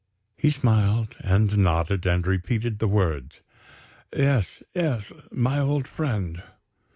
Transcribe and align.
He 0.35 0.49
smiled, 0.49 1.15
and 1.19 1.55
nodded, 1.59 2.07
and 2.07 2.25
repeated 2.25 2.79
the 2.79 2.87
words: 2.87 3.35
"Yes, 4.11 4.63
yes, 4.73 5.11
my 5.29 5.59
old 5.59 5.87
friend." 5.87 6.41